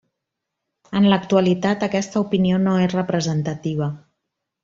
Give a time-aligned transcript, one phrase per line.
[0.99, 3.93] En l'actualitat, aquesta opinió no és representativa.